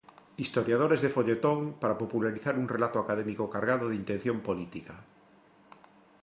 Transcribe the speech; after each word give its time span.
Historiadores 0.43 0.99
de 1.03 1.13
folletón 1.15 1.59
para 1.81 1.99
popularizar 2.03 2.55
un 2.61 2.67
relato 2.75 2.97
académico 2.99 3.51
cargado 3.55 3.85
de 3.87 3.99
intención 4.01 4.37
política. 4.47 4.95